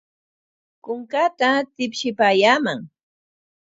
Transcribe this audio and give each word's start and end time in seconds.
Kunkaata 0.83 1.49
tipshipaayaaman. 1.75 2.79